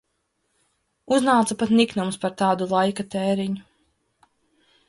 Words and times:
Uznāca 1.17 1.57
pat 1.59 1.75
niknums 1.81 2.19
par 2.25 2.35
tādu 2.43 2.71
laika 2.75 3.09
tēriņu. 3.17 3.67